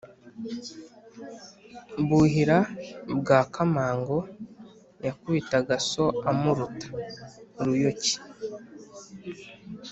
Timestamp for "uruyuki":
6.93-8.13